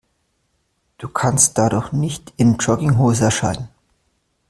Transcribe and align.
Du 0.97 1.07
kannst 1.09 1.59
da 1.59 1.69
doch 1.69 1.91
nicht 1.91 2.33
in 2.35 2.55
Jogginghose 2.57 3.25
erscheinen. 3.25 3.69